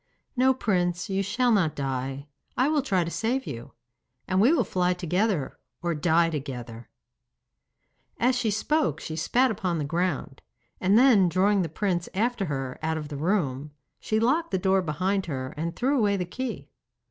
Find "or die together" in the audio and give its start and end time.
5.83-6.89